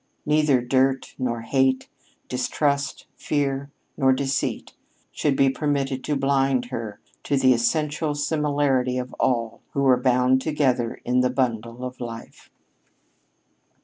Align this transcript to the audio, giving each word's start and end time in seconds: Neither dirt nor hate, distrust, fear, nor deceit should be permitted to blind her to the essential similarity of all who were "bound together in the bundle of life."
Neither 0.25 0.61
dirt 0.61 1.13
nor 1.19 1.41
hate, 1.41 1.87
distrust, 2.27 3.05
fear, 3.15 3.69
nor 3.95 4.13
deceit 4.13 4.73
should 5.11 5.35
be 5.35 5.51
permitted 5.51 6.03
to 6.05 6.15
blind 6.15 6.65
her 6.71 6.99
to 7.23 7.37
the 7.37 7.53
essential 7.53 8.15
similarity 8.15 8.97
of 8.97 9.13
all 9.19 9.61
who 9.73 9.83
were 9.83 9.97
"bound 10.01 10.41
together 10.41 10.99
in 11.05 11.19
the 11.19 11.29
bundle 11.29 11.85
of 11.85 11.99
life." 12.01 12.49